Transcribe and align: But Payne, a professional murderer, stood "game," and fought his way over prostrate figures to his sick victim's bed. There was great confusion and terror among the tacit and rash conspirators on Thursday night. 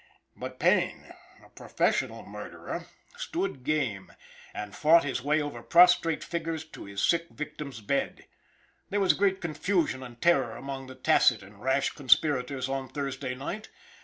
But 0.35 0.57
Payne, 0.59 1.13
a 1.45 1.49
professional 1.49 2.25
murderer, 2.25 2.87
stood 3.17 3.63
"game," 3.63 4.11
and 4.51 4.73
fought 4.73 5.03
his 5.03 5.21
way 5.21 5.39
over 5.39 5.61
prostrate 5.61 6.23
figures 6.23 6.65
to 6.69 6.85
his 6.85 7.03
sick 7.03 7.27
victim's 7.29 7.81
bed. 7.81 8.25
There 8.89 8.99
was 8.99 9.13
great 9.13 9.39
confusion 9.41 10.01
and 10.01 10.19
terror 10.19 10.53
among 10.57 10.87
the 10.87 10.95
tacit 10.95 11.43
and 11.43 11.61
rash 11.61 11.91
conspirators 11.91 12.67
on 12.67 12.89
Thursday 12.89 13.35
night. 13.35 13.69